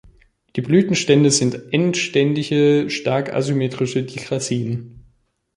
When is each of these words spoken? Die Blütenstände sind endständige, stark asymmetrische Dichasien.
Die 0.55 0.61
Blütenstände 0.61 1.29
sind 1.29 1.71
endständige, 1.71 2.89
stark 2.89 3.35
asymmetrische 3.35 4.01
Dichasien. 4.01 5.03